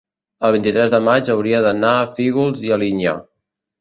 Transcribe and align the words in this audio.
el 0.47 0.53
vint-i-tres 0.55 0.93
de 0.93 1.01
maig 1.09 1.29
hauria 1.33 1.61
d'anar 1.67 1.91
a 1.99 2.09
Fígols 2.17 2.65
i 2.71 2.77
Alinyà. 2.79 3.15